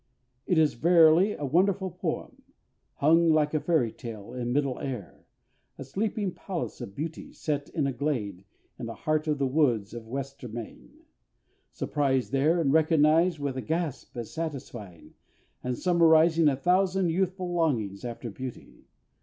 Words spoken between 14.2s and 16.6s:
satisfying, and summarizing a